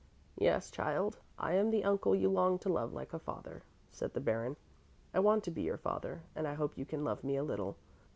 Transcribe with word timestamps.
"Yes, 0.39 0.71
child, 0.71 1.19
I 1.37 1.53
am 1.53 1.69
the 1.69 1.83
uncle 1.83 2.15
you 2.15 2.27
longed 2.27 2.61
to 2.61 2.69
love 2.73 2.91
like 2.91 3.13
a 3.13 3.19
father," 3.19 3.61
said 3.91 4.15
the 4.15 4.19
Baron. 4.19 4.55
"I 5.13 5.19
want 5.19 5.43
to 5.43 5.51
be 5.51 5.61
your 5.61 5.77
father 5.77 6.23
and 6.35 6.47
I 6.47 6.55
hope 6.55 6.75
you 6.75 6.85
can 6.87 7.03
love 7.03 7.23
me 7.23 7.35
a 7.37 7.43
little. 7.43 7.77